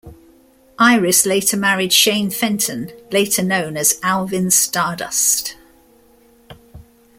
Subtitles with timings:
[0.79, 5.55] Iris later married Shane Fenton, later known as Alvin Stardust.